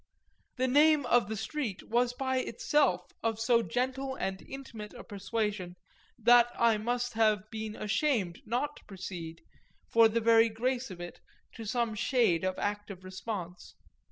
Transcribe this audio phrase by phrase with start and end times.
[0.55, 5.75] The name of the street was by itself of so gentle and intimate a persuasion
[6.17, 9.43] that I must have been ashamed not to proceed,
[9.91, 11.19] for the very grace of it,
[11.53, 13.75] to some shade of active response.